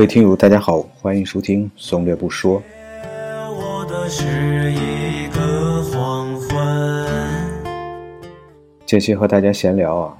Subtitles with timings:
[0.00, 2.62] 各位听友，大家好，欢迎收听松略不说。
[3.50, 7.06] 我的是一个黄昏。
[8.86, 10.16] 这期和大家闲聊啊，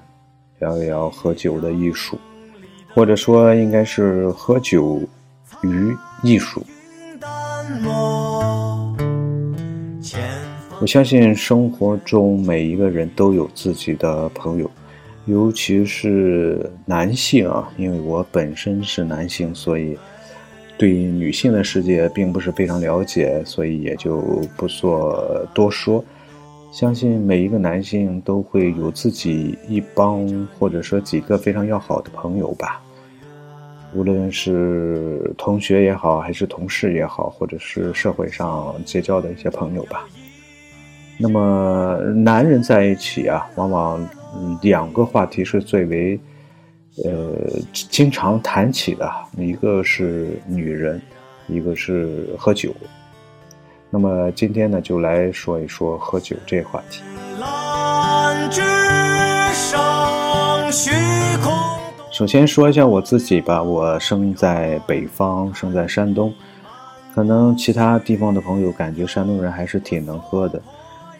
[0.58, 2.18] 聊一聊喝酒的艺术，
[2.92, 5.00] 或者说应该是喝酒
[5.62, 6.62] 与艺术。
[10.78, 14.70] 我相信生活中每一个人都有自己的朋友，
[15.30, 19.96] 尤其是男性啊，因为我本身是男性，所以
[20.76, 24.20] 对女性的世界并不是非常了解，所以也就
[24.56, 26.04] 不做多说。
[26.72, 32.80] 相信每一个男性都会有自己一帮或者说几个非常要好的朋友吧，
[33.92, 40.06] 无论是同学也好，还是同事也好，或者是社会上结交的一些朋友吧。
[41.18, 44.08] 那么男人在一起啊，往往
[44.62, 46.20] 两个话题是最为
[47.04, 47.34] 呃
[47.72, 51.00] 经常谈起的，一个是女人，
[51.48, 52.74] 一个是喝酒。
[53.90, 57.02] 那么今天呢，就来说一说喝酒这个话题。
[57.40, 58.60] 蓝之
[59.52, 60.90] 上，虚
[61.42, 61.52] 空
[62.12, 66.32] 首先说一下我自己吧，我生在北方，生在山东，
[67.14, 70.62] 可能其他地方的朋友感觉山东人还是挺能喝的，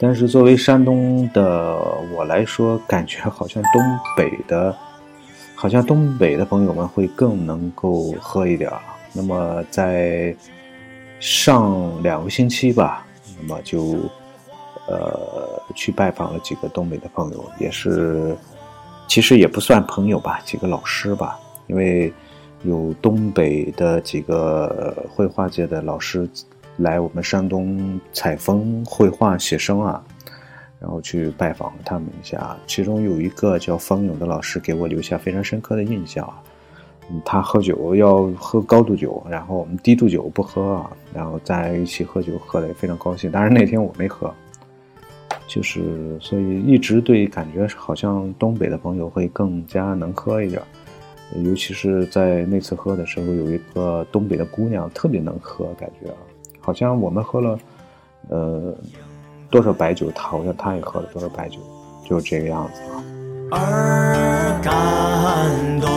[0.03, 1.77] 但是作为山东的
[2.17, 3.83] 我来说，感觉好像东
[4.17, 4.75] 北的，
[5.55, 8.73] 好像东北的朋友们会更能够喝一点。
[9.12, 10.34] 那么在
[11.19, 13.06] 上两个星期吧，
[13.39, 13.98] 那么就
[14.89, 18.34] 呃去拜访了几个东北的朋友，也是
[19.06, 22.11] 其实也不算朋友吧，几个老师吧，因为
[22.62, 26.27] 有东北的几个绘画界的老师
[26.81, 30.03] 来我们山东采风、绘画、写生啊，
[30.81, 32.57] 然后去拜访他们一下。
[32.67, 36.29] 其中有一个叫方勇的老师给我留下非常深刻的印象。
[37.25, 43.33] 他喝酒要喝高度酒，然后我们低度酒不喝啊，然后在一起喝酒，喝的也非常高兴。
[43.33, 44.33] 当然那天我没喝，
[45.49, 50.62] 就是所以一直对感觉好像东北的朋友会更加能喝一点，
[51.43, 56.17] 尤其是在那次喝的时候，有一个东北的姑娘特别能喝，感觉啊，
[56.70, 57.58] 好像我们喝了
[58.28, 58.72] 呃
[59.50, 61.58] 多少白酒，他好像他也喝了多少白酒，
[62.08, 62.81] 就是这个样子。
[63.50, 64.70] 而感
[65.81, 65.91] 动，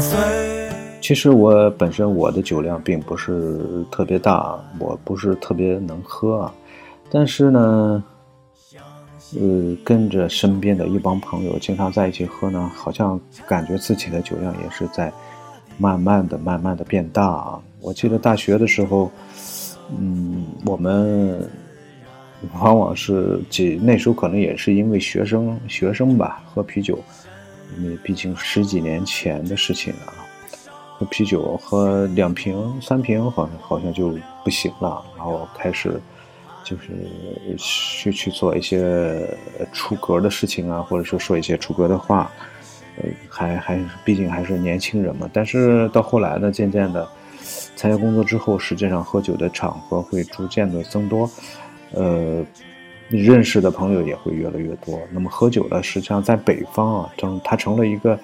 [0.00, 0.16] 随。
[1.02, 6.54] 其实我本身我的酒量并不是特别大，我不是特别能喝啊，
[7.10, 8.02] 但是呢，
[9.38, 15.12] 呃，跟着身边的一帮朋友经常在一起喝呢，好像感觉自己的酒量也是在
[15.76, 17.60] 慢慢的、慢慢的变大啊。
[17.88, 19.10] 我记得大学的时候，
[19.98, 21.48] 嗯，我们
[22.60, 27.02] 往往是几那时候可能也是因为学生学生吧，喝啤酒，
[27.78, 30.12] 因为毕竟十几年前的事情啊。
[30.98, 35.98] 喝啤酒喝两瓶三瓶好像好像就不行了，然后开始
[36.62, 39.34] 就是去去做一些
[39.72, 42.30] 出格的事情啊，或者说说一些出格的话，
[42.98, 45.26] 呃，还还毕竟还是年轻人嘛。
[45.32, 47.08] 但是到后来呢，渐渐的
[47.76, 51.30] 参加工作之后，实际上喝酒的场合会逐渐的增多，
[51.92, 52.44] 呃。
[53.10, 55.00] 认识的朋友也会越来越多。
[55.10, 58.18] 那么喝酒呢，实际上在北方啊，成它成了一个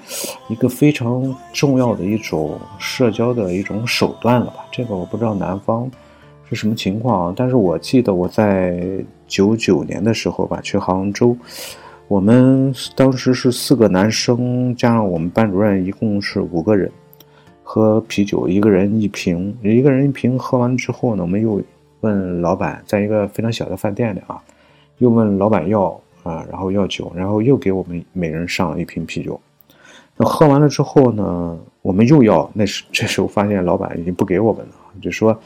[0.48, 4.66] 一个非常重要的一种社交的一种手段了吧？
[4.70, 5.90] 这个我不知道南方
[6.50, 7.34] 是什么情况啊。
[7.34, 8.78] 但是我记得我在
[9.26, 11.34] 九九年的时候吧，去杭州，
[12.06, 16.92] 我们当时是四个男生加上我们班主任，一共是五个人，
[17.74, 20.38] 喝啤酒，一个人一瓶，一个人一瓶。
[20.38, 21.60] 喝完之后呢，我们又
[22.02, 24.40] 问老板，在一个非常小的饭店里啊。
[24.98, 29.40] 又问老板要啊，然后要酒，然后又给我们每人上了一瓶啤酒。
[30.16, 34.72] 那喝完了之后呢，我们又要，那时这时候发现老板已经不给我们了，
[35.02, 35.36] 就说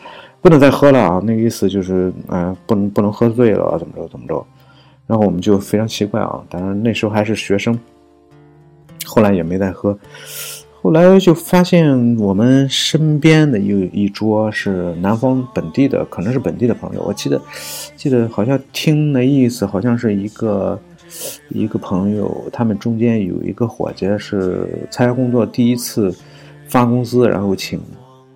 [0.42, 4.46] 不能再喝了啊，那个意思就是嗯，不能不能喝醉了，怎么着怎么着。
[5.06, 7.80] 然后我们就非常奇怪啊，当然那时候还是学生，
[9.06, 9.98] 后来也没再喝。
[10.80, 17.02] 后来就发现我们身边的一一桌是南方本地的，可能是本地的朋友。
[17.02, 17.40] 我记得，
[17.96, 20.80] 记得好像听那意思，好像是一个
[21.48, 26.14] 一个朋友，他们中间有一个伙计是参加工作第一次
[26.68, 27.80] 发工资，然后请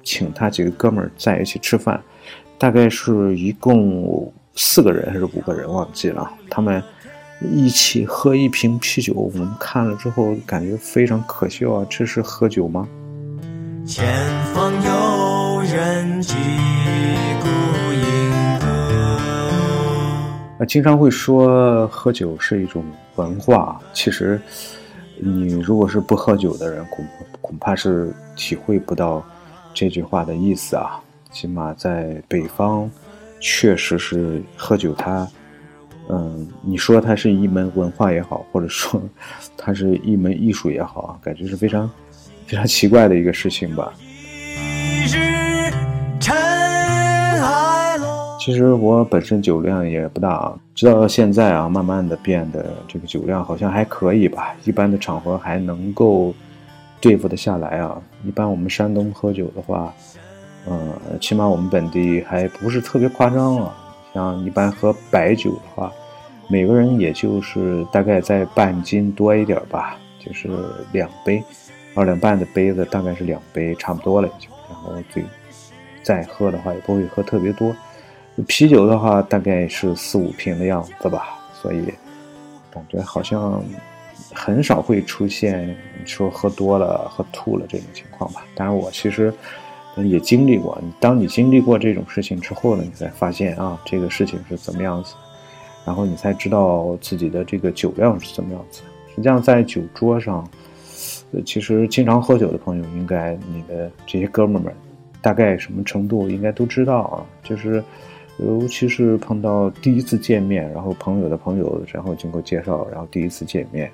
[0.02, 2.02] 请他几个哥们儿在一起吃饭，
[2.58, 6.28] 大概是一共四个人还是五个人，忘记了。
[6.50, 6.82] 他们。
[7.50, 11.86] 一起喝一瓶啤酒，我们看了之后感觉非常可笑啊！
[11.90, 12.88] 这是喝酒吗？
[13.84, 14.06] 前
[14.54, 16.34] 方有人击
[17.40, 17.48] 鼓
[17.92, 18.66] 迎歌，
[20.58, 22.84] 啊，经常会说喝酒是一种
[23.16, 24.40] 文化，其实
[25.18, 27.04] 你如果是不喝酒的人，恐
[27.40, 29.24] 恐怕是体会不到
[29.74, 31.00] 这句话的意思啊。
[31.32, 32.88] 起码在北方，
[33.40, 35.26] 确实是喝酒，它，
[36.08, 39.00] 嗯，你说它是一门文化也好，或者说
[39.56, 41.88] 它是一门艺术也好啊，感觉是非常
[42.46, 43.92] 非常奇怪的一个事情吧。
[48.38, 56.34] 其实我本身酒量也不大啊，直到现在啊，慢慢的变得这个酒量好像还可以吧，一般的场合还能够
[57.00, 58.02] 对付得下来啊。
[58.24, 59.94] 一般我们山东喝酒的话，
[60.66, 63.72] 呃，起码我们本地还不是特别夸张啊。
[64.14, 65.92] 像一般喝白酒的话，
[66.48, 70.48] 每个人也就是大概在半斤多一点吧，就是
[70.92, 71.42] 两杯，
[71.94, 74.48] 二两半的杯子大概是两杯，差不多了就。
[74.68, 75.22] 然后最
[76.02, 77.74] 再喝的话也不会喝特别多。
[78.46, 81.84] 啤酒的话，大概是四五瓶的样子吧，所以
[82.70, 83.62] 感觉好像
[84.34, 85.76] 很少会出现
[86.06, 88.42] 说喝多了、喝吐了这种情况吧。
[88.54, 89.32] 当然，我其实
[89.96, 90.80] 也经历过。
[91.00, 95.14] 当你经历过这种事情之后呢，你才发现啊，这个事情是怎么样子，
[95.84, 98.82] 然后你才知道自己的这个酒量是怎么样子。
[99.14, 100.48] 实际上，在酒桌上，
[101.32, 104.72] 呃，其实经常喝酒的朋友，应该你的这些哥们们，
[105.20, 107.82] 大概什么程度应该都知道啊，就是。
[108.38, 113.88] 尤其是碰到第一次见面，然后朋友的朋友，然后经过介绍，然后第一次见面，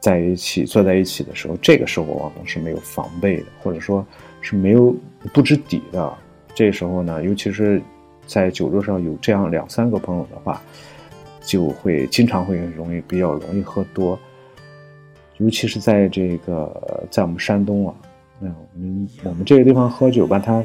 [0.00, 4.04] 在一起坐在一起的时候，这个时候往往是没有防备的，或者说
[4.42, 4.94] 是没有
[5.32, 6.12] 不知底的。
[6.54, 7.80] 这时候呢，尤其是
[8.26, 10.60] 在酒桌上有这样两三个朋友的话，
[11.40, 14.18] 就会经常会容易比较容易喝多。
[15.38, 17.94] 尤其是在这个在我们山东啊，
[18.40, 20.62] 嗯，我们我们这个地方喝酒吧，它。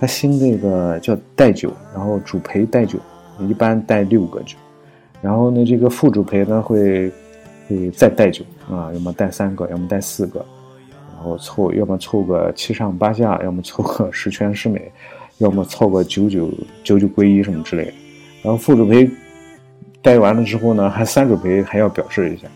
[0.00, 2.98] 他兴这个叫带酒，然后主陪带酒，
[3.40, 4.56] 一般带六个酒，
[5.20, 7.12] 然后呢，这个副主陪呢会
[7.68, 10.42] 会再带酒啊，要么带三个，要么带四个，
[11.20, 14.90] 然后凑，要么凑个七上八下，要么凑个十全十美，
[15.36, 16.50] 要么凑个九九
[16.82, 17.92] 九九归一什么之类的。
[18.42, 19.06] 然后副主陪
[20.00, 22.48] 待完了之后呢，还三主陪还要表示一下，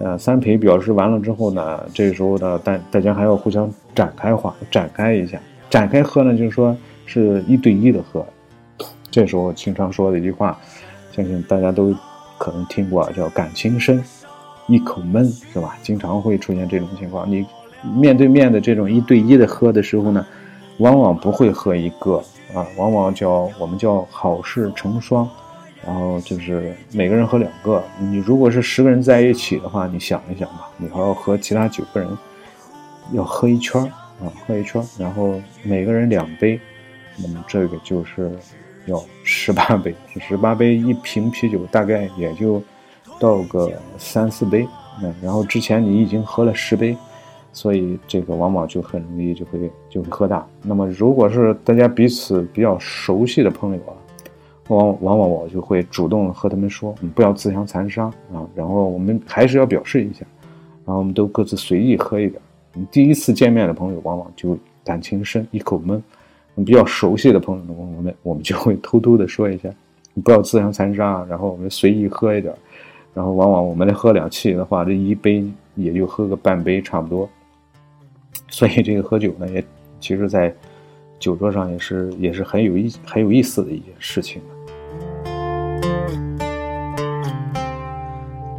[0.00, 5.40] 呃，三陪表示完了之后呢，这时候呢，大大家还要互相展开话，展开一下。
[5.70, 6.76] 展开喝呢，就是说
[7.06, 8.26] 是一对一的喝。
[9.12, 10.58] 这时候经常说的一句话，
[11.12, 11.94] 相信大家都
[12.36, 14.02] 可能听过，叫“感情深，
[14.66, 15.78] 一口闷”，是吧？
[15.84, 17.30] 经常会出现这种情况。
[17.30, 17.46] 你
[17.82, 20.26] 面对面的这种一对一的喝的时候呢，
[20.78, 22.16] 往往不会喝一个
[22.54, 25.28] 啊，往往叫我们叫好事成双，
[25.86, 27.82] 然后就是每个人喝两个。
[27.98, 32.08] 你如果是十个人在一起的话，你想一想吧，你还要和其他九个人
[33.12, 33.82] 要喝一圈。
[34.20, 35.34] 啊，喝一圈，然后
[35.64, 36.60] 每个人两杯，
[37.16, 38.30] 那么这个就是
[38.86, 42.62] 要十八杯，十八杯一瓶啤酒大概也就
[43.18, 44.64] 倒个三四杯，
[45.02, 46.96] 嗯，然后之前你已经喝了十杯，
[47.52, 50.46] 所以这个往往就很容易就会就会喝大。
[50.62, 53.92] 那么如果是大家彼此比较熟悉的朋友啊，
[54.68, 60.24] 往往往往我就会主动和他们说，你不要自相残杀啊，然后我们还是要表示一下，
[60.86, 62.40] 然后我们都各自随意喝一点。
[62.72, 66.00] 你第一次见面的朋友，往往就感情深，一口闷；
[66.64, 69.68] 比较熟悉的朋友，我们我们就会偷偷的说一下，
[70.14, 72.54] 你不要自相残杀，然后我们随意喝一点，
[73.12, 77.28] 然后往往我们来喝两气的话，这一杯也就喝个半杯差不多。
[78.48, 79.64] 所以这个喝酒呢，也
[80.00, 80.54] 其实，在
[81.18, 84.42] 酒桌上也是也是很有意很有意思的一件事情。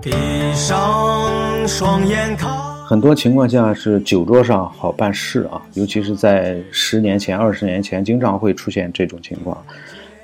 [0.01, 0.11] 闭
[0.53, 2.51] 上双眼看。
[2.85, 9.57] 很多情况下是酒桌上好办事啊，尤其是在十年前、二十年前，经常会出现这种情况，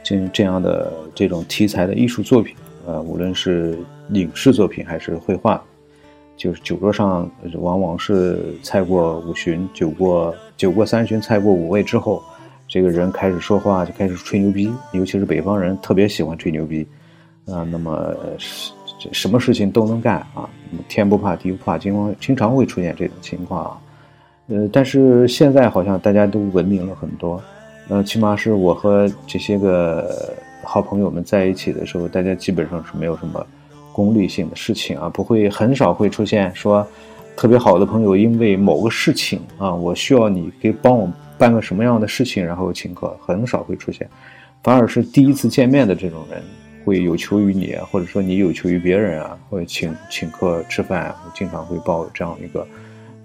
[0.04, 3.80] 这这样的这种题材的艺术作品，呃，无论是
[4.12, 5.64] 影视作品还是绘画，
[6.40, 12.24] 就是酒桌上往往是菜过五巡，酒过酒过三巡，菜过五味之后，
[12.68, 16.88] 这个人开始说话就开始吹牛逼，尤其是北方人特别喜欢吹牛逼，
[17.46, 18.72] 啊，那么什。
[19.14, 20.50] 什么事情都能干啊！
[20.90, 23.82] 天不怕地不怕，经常经常会出现这种情况啊。
[24.48, 27.42] 呃，但是现在好像大家都文明了很多，
[27.88, 33.48] 呃，起码是我和这些个好朋友们在一起的时候，大家基本上是没有什么
[34.00, 36.88] 功利性的事情啊，不会很少会出现说
[37.36, 44.10] 特别好的朋友因为某个事情啊，我需要你给帮我办个什么样的事情，然后请客，很少会出现，
[44.64, 46.42] 反而是第一次见面的这种人。
[46.86, 52.66] 会有求于你，或者说你有求于别人啊，会请请客吃饭，经常会抱这样一个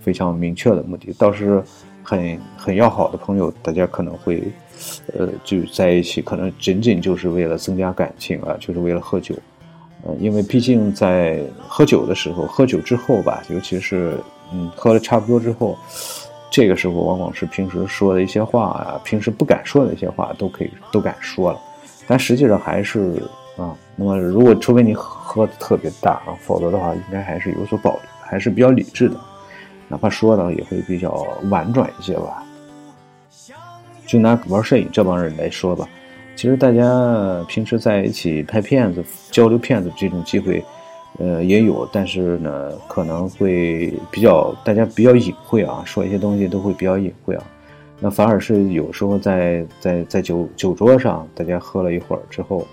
[0.01, 1.15] 非常明确的目的。
[1.17, 1.63] 倒是
[2.03, 4.43] 很很要好的朋友，大家可能会，
[5.17, 9.35] 呃，就在一起，可能仅仅就是为了增加感情啊，就是为了喝酒，
[10.07, 14.19] 呃，因为毕竟在喝酒的时候，喝酒之后吧，尤其是
[14.53, 15.79] 嗯喝了差不多之后，
[16.51, 21.59] 这个时候往往是平时说的一些话啊，平时不敢说的一些话都可以都敢说了，
[22.07, 23.23] 但实际上还是
[23.57, 29.17] 啊，那么如果除非你喝的特别大啊，否则的话应该还是有所保留，还是比较理智的。
[29.89, 32.43] 哪怕说呢，也会比较婉转一些吧。
[34.07, 35.89] 就拿玩摄影这帮人来说吧，
[36.37, 40.63] 其实大家平时在一起拍片子、交流片子这种机会，
[41.19, 47.45] 呃，也有，但是呢，可能会比较大家比较隐晦啊，说一些东西都会比较隐晦啊。
[48.01, 52.67] 那反而是有时候在在在酒酒桌上，大家喝了一会儿之后，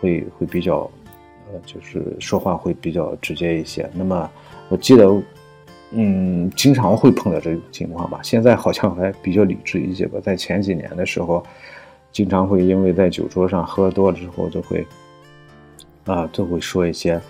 [0.00, 0.90] 会会比较，
[1.52, 3.88] 呃，就是说话会比较直接一些。
[3.94, 4.30] 那么
[4.68, 5.22] 我记得。
[5.90, 8.20] 嗯，经常会碰到这种情况吧。
[8.22, 10.20] 现在好像还比较理智一些吧。
[10.22, 11.42] 在前几年的时候，
[12.12, 14.86] 经常会因为在酒桌上喝多了之后，就会
[16.04, 17.20] 啊，就会说一些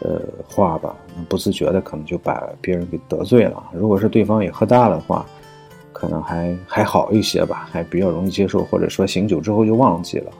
[0.00, 0.96] 呃话吧。
[1.28, 3.62] 不自觉的可能就把别人给得罪了。
[3.74, 5.26] 如果是对方也喝大了的话，
[5.92, 10.32] 可能还还好一些吧，还比较容易接受，或者说醒酒之后就忘记了。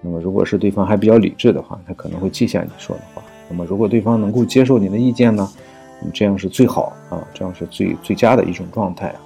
[0.00, 3.22] 那么如果是对方还比较理智的话，他可能会记下你说的话。
[3.48, 5.48] 那么如果对方能够接受你的意见呢？
[6.12, 9.20] 这样是最好啊，这样是最最佳的一种状态啊。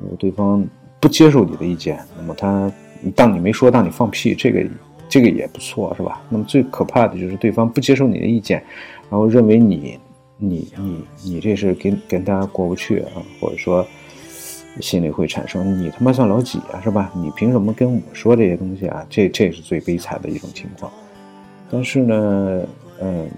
[0.00, 0.64] 如果对方
[1.00, 2.70] 不接受你的意见，那么他
[3.10, 4.64] 当你没说，当你放屁，这个
[5.08, 6.22] 这个也不错，是吧？
[6.28, 8.62] 那么最可怕的就是对方不接受你的意见，
[9.10, 9.98] 然后认为你
[10.36, 13.86] 你你你这是跟跟大家过不去啊，或者说
[14.80, 17.10] 心里会产生你他妈算老几啊，是吧？
[17.14, 19.06] 你凭什么跟我说这些东西啊？
[19.10, 20.90] 这这是最悲惨的一种情况。
[21.70, 22.66] 但是呢，
[23.00, 23.28] 嗯。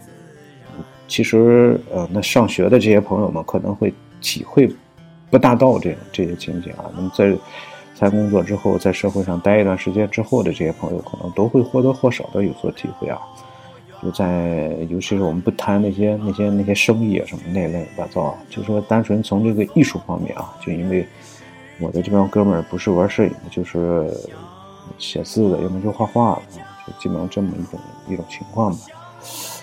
[1.06, 3.92] 其实，呃，那上学的这些朋友们可能会
[4.22, 4.66] 体会
[5.30, 6.90] 不大到这种这些情景啊。
[6.96, 7.36] 那么在
[7.94, 13.18] 在工作之后，在社会上待一段时间之后的这些朋友，可能都会或多或少的有所体会啊。
[14.02, 21.06] 就在尤其是我们不谈那些那些那些生意啊什么那乱七八糟啊，就说单纯从这个艺术方面啊，就因为
[21.80, 24.12] 我的这帮哥们儿不是玩摄影的，就是
[24.98, 28.78] 写字的，要么就画画的，就基本上这么一种一种情况吧。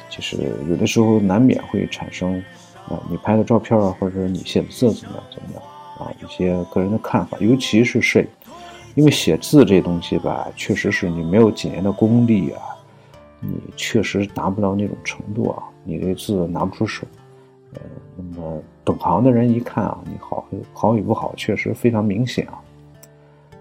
[0.10, 2.44] 就是有的时候难免会产生，
[2.90, 5.62] 啊，你拍的照片啊，或者是你写的字怎么样怎么样
[6.02, 8.28] 啊，一些个人的看法，尤其是摄影，
[8.96, 12.60] 因为写字这东西吧，确实是你没有几年的功力啊，
[13.40, 17.06] 你确实达不到那种程度啊，你这字拿不出手，
[17.74, 17.82] 呃，
[18.16, 22.60] 那么懂行的人一看啊，你好好与不好，确实非常明显啊。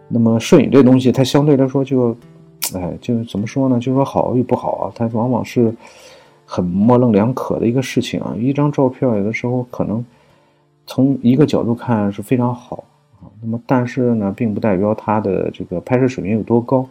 [0.09, 2.17] 那么摄影这东西，它相对来说就，
[2.75, 3.79] 哎，就怎么说呢？
[3.79, 5.75] 就说好与不好啊，它往往是。
[6.53, 8.35] 很模棱两可的一个事情啊！
[8.37, 10.05] 一张照片有的时候可能
[10.91, 12.83] 从一个角度看是非常好
[13.21, 16.85] 啊，那么但是呢，并不代表他的这个拍摄水平有多高，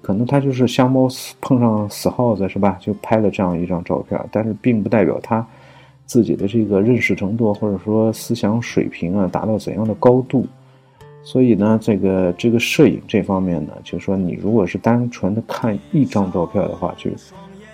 [0.00, 1.06] 可能他就是瞎猫
[1.38, 2.78] 碰上死耗子是吧？
[2.80, 5.46] 就拍了这样一张照片，但是并不代表他
[6.06, 10.46] 自己的这个认识程度或者说思想水平啊达到怎样的高度。
[11.22, 17.10] 所以呢，这个这个摄影这方面呢，就是说你如果是单纯的看一张照片的话，就。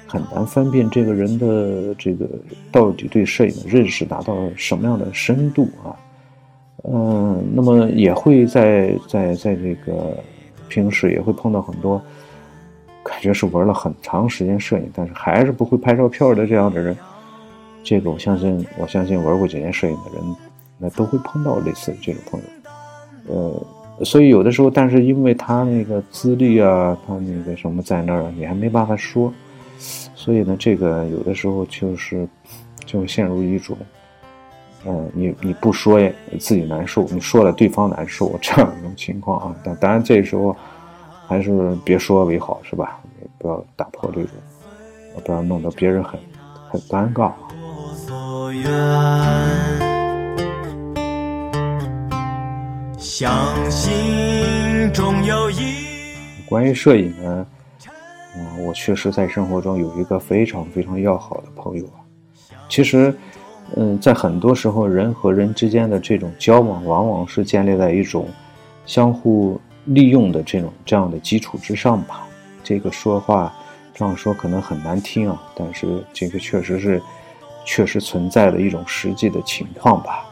[0.08, 2.26] 很难分辨这个人的这个
[2.72, 5.94] 到底对摄影的认识达到什么样的深度啊？
[6.84, 10.16] 嗯，那么也会在在在这个
[10.68, 12.00] 平时也会碰到很多
[13.02, 16.96] 感觉是玩了很长时间摄影，但是还是不会拍照片的这样的人。
[17.84, 20.36] 这个我相信，我相信玩过几年摄影的人，
[20.78, 22.46] 那都会碰到类似这种朋友。
[23.34, 29.32] 呃，所以有的时候，但是因为他那个资历啊，他那个什么在那儿，你还没办法说。
[30.28, 32.28] 所以呢，这个有的时候就是，
[32.84, 33.74] 就会陷入一种，
[34.84, 35.98] 嗯，你你不说
[36.38, 39.56] 自己难受，你说了对方难受这样一种情况啊。
[39.64, 40.54] 但当然这时候
[41.26, 43.00] 还是别说为好，是吧？
[43.38, 44.30] 不要打破这种，
[45.24, 46.20] 不要弄得别人很
[46.68, 47.32] 很尴尬。
[56.46, 57.46] 关于摄影呢？
[58.66, 62.00] 我确实在生活中有一个非常非常要好的朋友啊。
[62.68, 63.14] 其实，
[63.76, 68.28] 嗯，在很多时候，人和人之间的这种交往，往往是建立在一种
[68.84, 72.26] 相互利用的这种这样的基础之上吧。
[72.62, 73.52] 这个说话
[73.94, 77.02] 这样说可能很难听啊，但是这个确实是
[77.64, 80.24] 确实存在的一种实际的情况吧。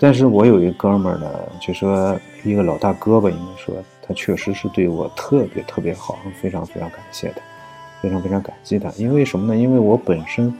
[0.00, 3.74] 但是我有一哥们儿呢，就说一个老大哥吧，应该说。
[4.02, 7.36] 他确实是对我特别特别好，非常非常感谢的，
[8.00, 8.90] 非常非常感激他。
[8.96, 9.56] 因为什么呢？
[9.56, 10.52] 因为我本身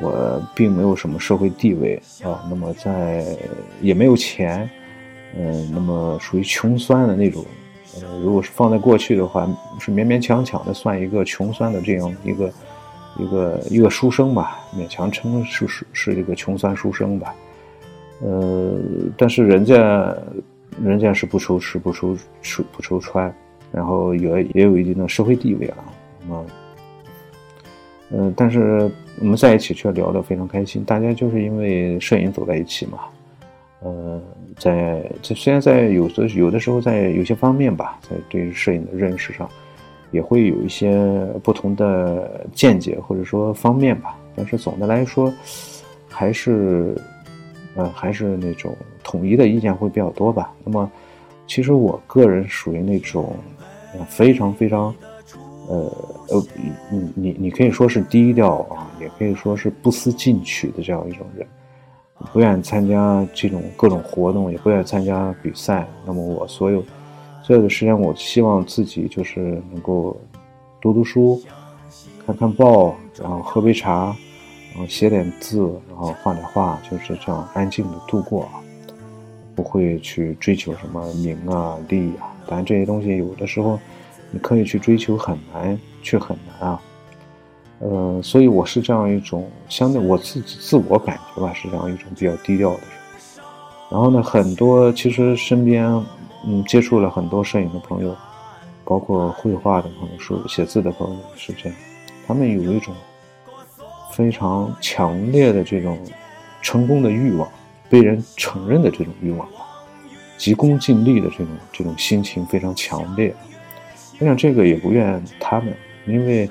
[0.00, 3.24] 我并没有什么社会地位啊，那么在
[3.80, 4.68] 也没有钱，
[5.36, 7.44] 嗯，那么属于穷酸的那种。
[8.02, 9.46] 呃，如果是放在过去的话，
[9.78, 12.52] 是勉勉强强的算一个穷酸的这样一个
[13.16, 17.32] 一个一个书生吧，勉强称是是是一个穷酸书生吧。
[18.20, 18.76] 呃，
[19.16, 20.12] 但是人家
[20.82, 23.32] 人家是不愁吃不愁吃不愁穿，
[23.70, 25.84] 然后也也有一定的社会地位啊。
[26.20, 26.46] 那么，
[28.10, 28.90] 嗯，但是
[29.20, 32.98] 我们在一起却聊得非常开心，大家就是因为摄影走在一起嘛。
[33.80, 34.20] 呃，
[34.56, 39.46] 在这虽然在有的有的时候在有些方面吧，在对摄影的认识上，
[40.10, 40.96] 也会有一些
[41.42, 45.30] 不同的见解或者说方面吧，但是总的来说，
[46.08, 46.96] 还是，
[47.74, 50.52] 呃，还是那种统一的意见会比较多吧。
[50.64, 50.90] 那么，
[51.46, 53.36] 其实我个人属于那种，
[54.08, 54.94] 非常非常，
[55.68, 55.76] 呃
[56.28, 56.42] 呃，
[56.90, 61.46] 你你你可以说是低调啊，也可以说是不思进取的这样一种人。
[62.32, 65.86] 不愿意参加这种各种活动，也不愿意参加比赛。
[66.06, 66.82] 那么我所有
[67.42, 70.16] 所有的时间，我希望自己就是能够
[70.80, 71.42] 读读书，
[72.24, 74.16] 看看报，然后喝杯茶，
[74.74, 78.48] 然后写点字，然后画点画，就是这样安静的度过，
[79.54, 82.34] 不会去追求什么名啊利啊。
[82.46, 83.78] 当然这些东西有的时候
[84.32, 86.82] 你可以去追求，很难，却很难啊。
[87.78, 92.88] 呃，所以我是这样一种相对我自己自我感觉吧，是这样一种比较低调的人。
[93.90, 95.86] 然后呢，很多其实身边
[96.44, 98.16] 嗯接触了很多摄影的朋友，
[98.84, 101.78] 包括绘画的朋友、说写字的朋友是这样，
[102.26, 102.92] 他们有一种
[104.14, 105.98] 非常强烈的这种
[106.62, 107.48] 成功的欲望，
[107.90, 109.48] 被人承认的这种欲望，
[110.38, 113.34] 急功近利的这种这种心情非常强烈。
[114.18, 115.74] 我想这个也不怨他们，
[116.06, 116.48] 因为。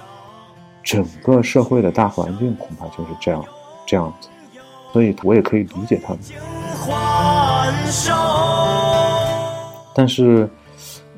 [0.85, 3.41] 整个社会的大环境恐怕就是这样，
[3.87, 4.27] 这样子，
[4.91, 6.19] 所以我也可以理解他们。
[9.95, 10.49] 但是，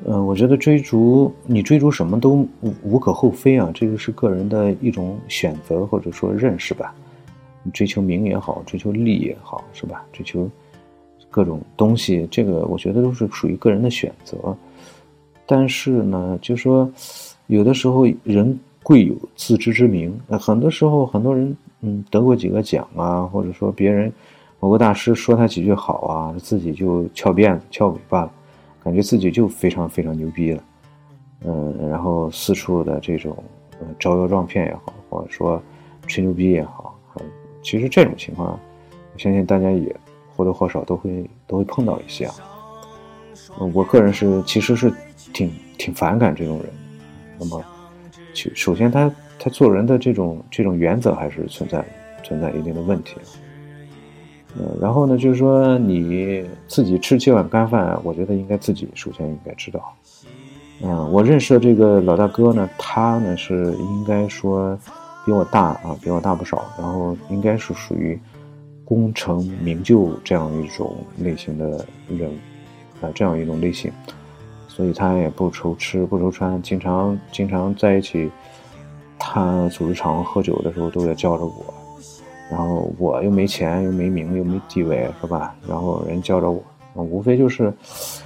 [0.08, 6.94] 嗯，我觉得追逐你追逐什么都无无可厚非啊，这个是个人的一种选择或者说认识吧。
[7.62, 10.04] 你追求名也好，追求利也好，是吧？
[10.12, 10.48] 追求
[11.30, 14.56] 各种东西，这个我觉得都是属于个人的选择。
[15.44, 16.90] 但是呢，就说
[17.48, 18.58] 有的时候人。
[18.86, 24.12] 贵有自知之明，很多时候很多人，嗯，得过几个奖啊，或者说别人
[24.60, 28.32] 某个大师说他几句好啊，自己就翘辫子、翘尾巴了，
[28.86, 30.62] 感觉自己就非常非常牛逼了，
[31.44, 33.36] 嗯，然后四处的这种
[33.98, 35.60] 招摇撞骗也好，或者说
[36.06, 36.96] 吹牛逼也好，
[37.64, 38.56] 其实这种情况，
[39.12, 39.92] 我相信大家也
[40.36, 42.34] 或多或少都会都会碰到一些啊。
[43.72, 44.92] 我个人是其实是
[45.32, 46.66] 挺挺反感这种人，
[47.40, 47.60] 那么。
[48.54, 51.84] 首先，他他做人的这种这种原则还是存在
[52.22, 53.16] 存在一定的问题。
[54.58, 59.92] 呃，然后呢，就是说你自己吃几碗干饭，我觉得应该自己首先应该知道。
[60.82, 64.78] 嗯，我认识的这个老大哥呢，他呢是应该说
[65.24, 68.18] 比我大啊，比我大不少，然后应该是属于
[68.84, 72.30] 功成名就这样一种类型的人
[73.00, 73.90] 啊，这样一种类型。
[74.68, 78.30] 所以他也不愁吃不愁穿，经常经常在一起，
[79.18, 81.74] 他组织场合喝酒的时候都得叫着我，
[82.50, 85.54] 然后我又没钱又没名又没地位是吧？
[85.68, 86.62] 然后人叫着我，
[87.02, 87.72] 无非就是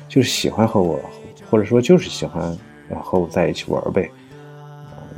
[0.08, 0.98] 就是喜欢和我，
[1.50, 2.56] 或者说就是喜欢
[3.02, 4.10] 和我在一起玩呗，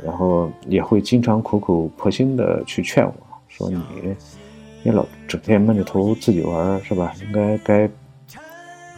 [0.05, 3.13] 然后也会经常苦口婆心的去劝我
[3.47, 3.81] 说你
[4.83, 7.13] 你老整天闷着头自己玩是吧？
[7.21, 7.89] 应该该。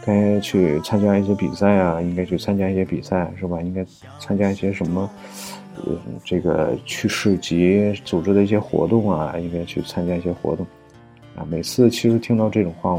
[0.04, 3.60] 该去参加一些比赛啊，应该去参加一些比赛是吧？
[3.60, 3.84] 应该
[4.20, 5.10] 参加一些什么，
[5.84, 10.66] 嗯，这个去市集组织的一些活动啊，应该去参加一些活动，
[11.36, 12.98] 啊，每次其实听到这种话，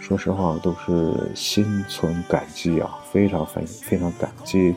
[0.00, 4.74] 说实话都是心存感激啊，非常非非常感激，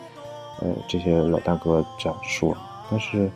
[0.62, 2.56] 呃，这些老大哥这样说。
[2.90, 3.30] 但是，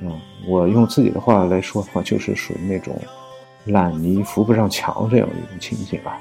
[0.00, 2.96] 嗯，我用自己的话来说的话，就是属于那种
[3.66, 6.20] 烂泥扶不上墙这样一种情景啊。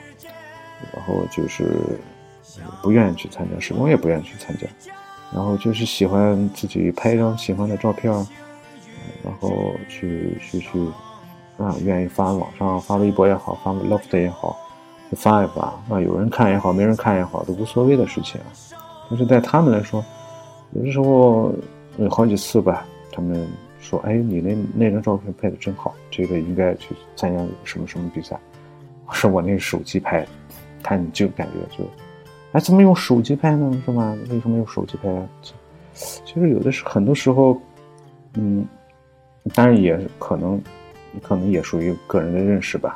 [0.94, 1.98] 然后就是
[2.82, 4.68] 不愿意去参加，始终也不愿意去参加。
[5.34, 8.12] 然后就是喜欢自己拍一张喜欢的照片，
[9.24, 10.80] 然后去去去
[11.58, 14.56] 啊，愿意发网上发微博也好，发 loft 也好，
[15.14, 18.40] 发一发啊，有人看也好，没人看也好，都无所谓的事情。
[19.10, 20.04] 但是在他们来说，
[20.74, 21.54] 有的时候
[21.98, 23.48] 有好几次吧，他们
[23.80, 28.40] 说：“哎，你那那张照片拍的真好，这个应该去参加什么什么比赛。”
[29.12, 30.28] 是我那手机拍的。
[30.86, 31.90] 他就感觉就，
[32.54, 33.82] 哎，怎么用手机拍呢？
[33.84, 34.16] 是吧？
[34.30, 35.28] 为什么用手机拍？
[35.94, 37.60] 其实有的是很多时候，
[38.36, 38.66] 嗯，
[39.54, 40.62] 当然也可能，
[41.22, 42.96] 可能也属于个人的认识吧。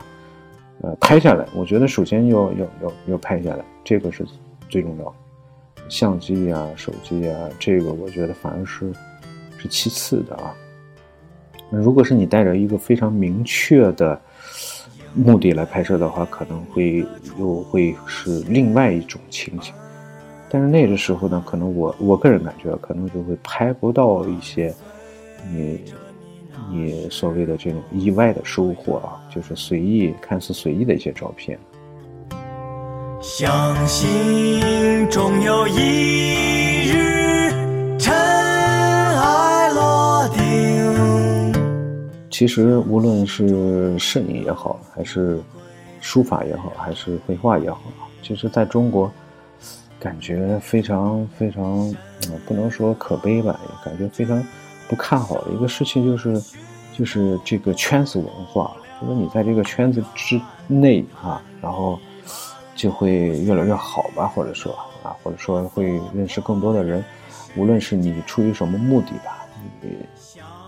[0.81, 4.23] 呃，拍下来，我觉得首先要要要要拍下来，这个是
[4.69, 5.15] 最重要。
[5.89, 8.93] 相机啊，手机啊，这个我觉得反而是
[9.57, 10.53] 是其次的啊。
[11.71, 14.19] 如果是你带着一个非常明确的
[15.13, 17.05] 目的来拍摄的话，可能会
[17.39, 19.73] 又会是另外一种情景。
[20.49, 24.73] 但是那个时候呢，可能我我个人感觉，可能就会拍不到一些
[25.51, 25.81] 你
[26.71, 31.59] 你所谓的这种意外的收获啊，就是随意看似随意的一些照片。
[33.19, 37.16] 相信终有一日
[42.37, 45.41] 其实无论是摄影也好，还是
[46.01, 47.81] 书法也好，还是绘画也好，
[48.21, 49.11] 其实在中国。
[49.99, 51.91] 感觉非常非常，
[52.45, 54.45] 不能说可悲吧，也感觉非常
[54.87, 56.39] 不看好的一个事情就是，
[56.93, 61.97] 就是这个圈子文化，就是你在这个圈子之内啊，然后
[62.75, 64.71] 就会越来越好吧，或者说
[65.01, 67.03] 啊，或者说会认识更多的人，
[67.55, 69.47] 无论是你出于什么目的吧，
[69.81, 69.89] 你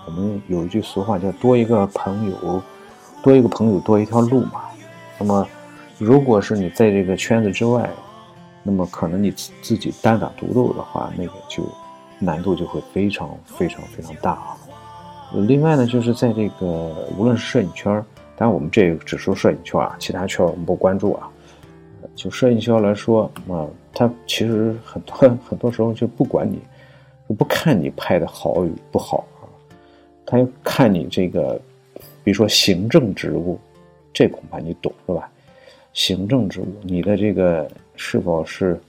[0.09, 2.59] 我们有一句俗话叫多一个朋友，
[3.21, 4.61] 多一个朋友多一条路嘛。
[5.19, 5.47] 那么，
[5.99, 7.87] 如果是你在这个圈子之外，
[8.63, 11.63] 那么可能你自自己单打独斗的话，那个就
[12.17, 14.57] 难度就会非常非常非常大啊。
[15.47, 17.93] 另外呢，就是在这个无论是摄影圈
[18.35, 21.29] 当然我们这只说摄影圈啊，其他圈我们不关注啊。
[22.15, 25.15] 就摄影圈来说，啊，他其实很多
[25.47, 26.59] 很多时候就不管你，
[27.35, 29.23] 不看你拍的好与不好，
[30.29, 31.59] 他要看你这个，
[32.23, 33.59] 比如说行政职务，
[34.13, 35.27] 这恐怕你懂是吧？
[35.93, 38.79] 行政职务，你的这个是否是，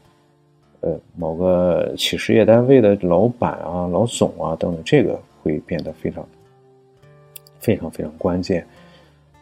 [0.81, 6.29] 呃，某个企事业单位的老板啊、老总啊等等，这个会变得非常、
[7.59, 8.67] 非常非常关键。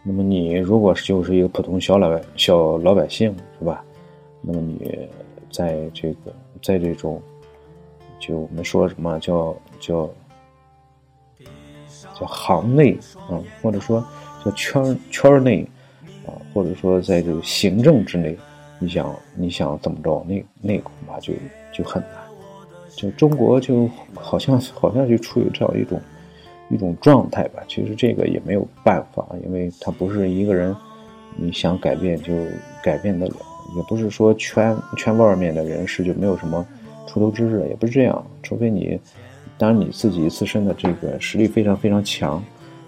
[0.04, 3.84] 那么你如果就是一个普通小老小老百姓，是吧？
[4.40, 5.08] 那么你
[5.50, 6.32] 在这个
[6.62, 7.20] 在这种，
[8.20, 10.08] 就我们说什么叫叫
[12.18, 12.98] 叫行内
[13.30, 14.04] 啊，或者说
[14.44, 15.66] 叫圈圈内
[16.26, 16.32] 啊。
[16.52, 18.36] 或者说，在这个行政之内，
[18.78, 21.32] 你想你想怎么着，那那恐怕就
[21.72, 22.12] 就很难。
[22.96, 26.00] 就中国就好像好像就处于这样一种
[26.68, 27.62] 一种状态吧。
[27.68, 30.74] 其实这个也没有办法，因为他不是一个人，
[31.36, 32.32] 你想改变就
[32.82, 33.36] 改变得了，
[33.76, 36.66] 也不是说圈圈外面的人士就没有什么
[37.06, 38.26] 出头之日，也不是这样。
[38.42, 38.98] 除非你，
[39.58, 42.42] 当然你自己自身的这个实力非常非常强，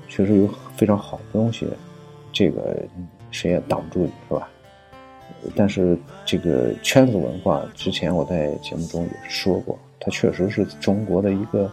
[0.09, 1.67] 确实有非常好的东西，
[2.33, 2.77] 这个。
[3.33, 4.49] 谁也挡不住你，是吧？
[5.55, 11.71] 但是这个圈子文化，之前我在节目中也说过，它确实是中国的一个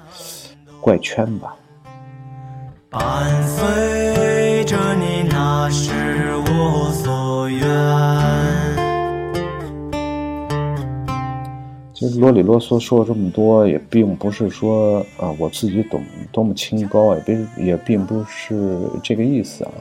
[0.79, 1.55] 怪圈吧。
[2.91, 6.06] 伴随着你，那是
[11.97, 15.99] 其实啰里啰嗦说了这么多，也并不是说啊我自己懂
[16.31, 19.71] 多么清高，也并也并不是这个意思啊。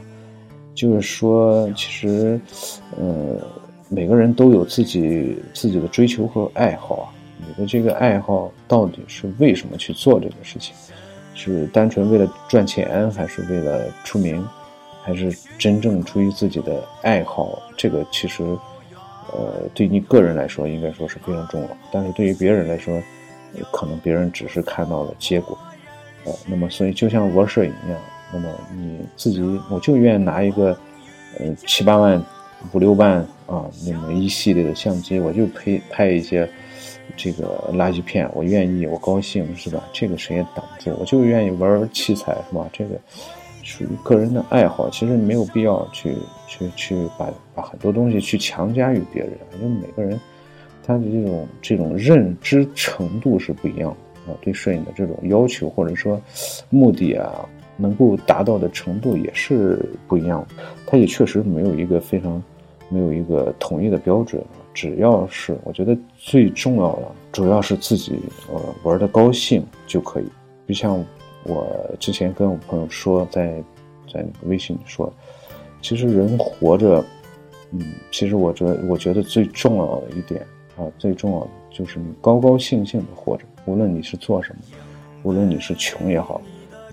[0.74, 2.40] 就是说，其实，
[2.96, 3.36] 呃，
[3.90, 7.12] 每个人都有自己自己的追求和爱好啊。
[7.36, 10.74] 你的这个爱好到底是为什么去做这个事情？
[11.34, 14.42] 是单纯为了赚钱，还是为了出名，
[15.02, 17.60] 还是真正出于自己的爱好？
[17.76, 18.42] 这个其实，
[19.36, 21.68] 呃，对你个人来说，应该说是非常重要。
[21.92, 23.02] 但是对于别人来说，
[23.72, 25.58] 可能别人只是看到了结果。
[26.24, 28.00] 呃，那么所以就像玩摄影一样。
[28.32, 30.76] 那么你自己，我就愿意拿一个，
[31.38, 32.20] 呃，七八万、
[32.72, 36.48] 五六万啊，那么一系列的相机，我就拍拍一些
[37.16, 39.84] 这个垃圾片，我愿意，我高兴，是吧？
[39.92, 40.96] 这个谁也挡不住。
[40.98, 42.68] 我就愿意玩器材，是吧？
[42.72, 42.98] 这个
[43.66, 46.14] 属于个人的爱好，其实没有必要去
[46.46, 50.18] 去去把把很多东西去强加于别人，因为每个人
[50.86, 56.20] 他的这种这种认知程度是不一样的啊，对摄影的这种要求或者说
[56.70, 57.46] 目的啊。
[57.78, 62.42] 能够达到的程度也是不一样的，它也确实没有一个非常，
[62.88, 64.42] 没有一个统一的标准。
[64.72, 67.02] 只要是我觉得最重要的，
[67.32, 68.18] 主要是自己
[68.50, 70.24] 呃玩的高兴就可以。
[70.66, 71.04] 就像
[71.48, 71.66] 我
[71.98, 73.62] 之前跟我朋友说，在
[74.12, 75.12] 在微信里说，
[75.80, 77.04] 其实人活着，
[77.72, 77.80] 嗯，
[78.10, 80.40] 其实我觉得我觉得最重要的一点
[80.76, 84.62] 啊，最重要的就是你高高兴兴的活着，无论你是做什么，
[85.22, 86.40] 无论你是穷也好，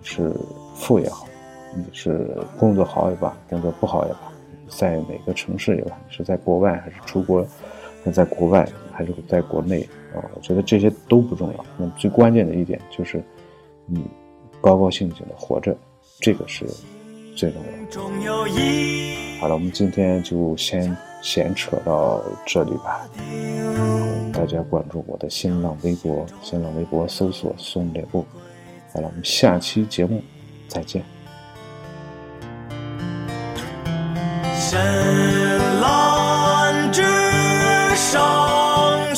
[0.03, 0.31] 是。
[0.75, 1.27] 富也好，
[1.75, 4.33] 你是工作好也罢，工作不好也罢，
[4.67, 7.45] 在哪个城市也罢，你是在国外还是出国，
[8.03, 10.17] 是在国外还是在国内啊？
[10.33, 11.65] 我觉得这些都不重要。
[11.77, 13.23] 那最关键的一点就是，
[13.85, 14.03] 你
[14.63, 15.75] 高高兴兴的活着，
[16.21, 16.65] 这个是
[17.35, 17.51] 最
[17.91, 18.51] 重要的。
[19.41, 23.05] 好了，我们今天就先闲扯到这里吧。
[24.31, 28.25] 大家关注我的新浪微博，新浪微博搜索“松列布”。
[28.93, 30.23] 好了，我们下期节目
[30.69, 31.03] 再见。
[34.55, 34.79] 深
[35.81, 37.01] 蓝之
[37.97, 39.13] 上，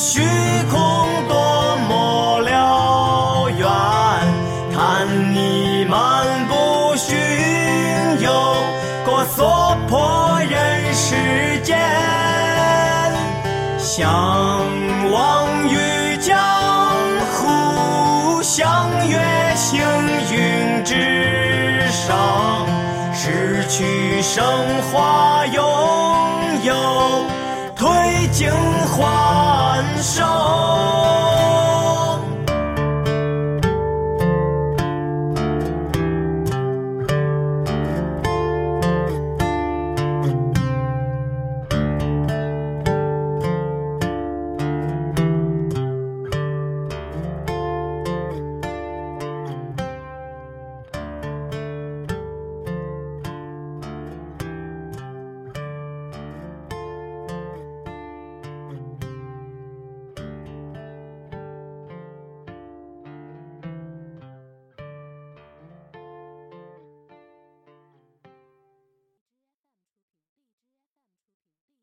[23.68, 24.44] 去升
[24.92, 25.64] 华，拥
[26.62, 26.74] 有
[27.76, 30.95] 褪尽还寿。